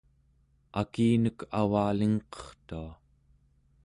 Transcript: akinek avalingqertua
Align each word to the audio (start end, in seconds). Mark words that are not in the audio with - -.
akinek 0.81 1.37
avalingqertua 1.61 2.91